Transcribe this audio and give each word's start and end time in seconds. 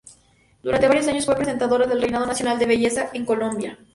Durante 0.63 0.87
varios 0.87 1.05
años 1.09 1.25
fue 1.27 1.35
presentadora 1.35 1.85
del 1.85 2.01
Reinado 2.01 2.25
Nacional 2.25 2.57
de 2.57 2.65
Belleza 2.65 3.11
en 3.13 3.23
Colombia. 3.23 3.77